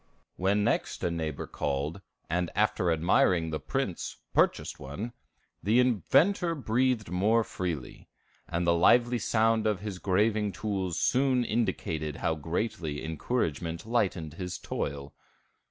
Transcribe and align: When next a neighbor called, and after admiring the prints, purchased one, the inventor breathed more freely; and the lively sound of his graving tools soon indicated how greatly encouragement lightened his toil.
When 0.35 0.63
next 0.63 1.03
a 1.03 1.11
neighbor 1.11 1.45
called, 1.45 2.01
and 2.27 2.49
after 2.55 2.91
admiring 2.91 3.51
the 3.51 3.59
prints, 3.59 4.17
purchased 4.33 4.79
one, 4.79 5.13
the 5.61 5.79
inventor 5.79 6.55
breathed 6.55 7.11
more 7.11 7.43
freely; 7.43 8.09
and 8.47 8.65
the 8.65 8.73
lively 8.73 9.19
sound 9.19 9.67
of 9.67 9.81
his 9.81 9.99
graving 9.99 10.53
tools 10.53 10.97
soon 10.97 11.45
indicated 11.45 12.15
how 12.15 12.33
greatly 12.33 13.05
encouragement 13.05 13.85
lightened 13.85 14.33
his 14.33 14.57
toil. 14.57 15.13